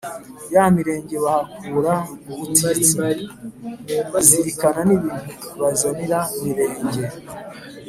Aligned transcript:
ya 0.53 0.63
Mirenge 0.73 1.15
bahakura 1.25 1.93
ubutitsa; 2.31 3.07
azirikana 4.19 4.81
n’ibintu 4.87 5.29
bazanira 5.61 6.19
Mirenge 6.41 7.01